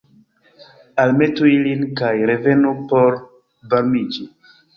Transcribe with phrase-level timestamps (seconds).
[1.03, 3.19] Almetu ilin, kaj revenu por
[3.77, 4.27] varmiĝi.